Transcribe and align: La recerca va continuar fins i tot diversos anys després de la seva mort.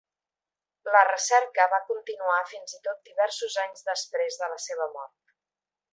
La 0.95 1.01
recerca 1.09 1.67
va 1.75 1.81
continuar 1.91 2.39
fins 2.53 2.75
i 2.79 2.81
tot 2.89 3.05
diversos 3.13 3.61
anys 3.67 3.87
després 3.91 4.41
de 4.45 4.51
la 4.55 4.59
seva 4.69 4.93
mort. 4.99 5.19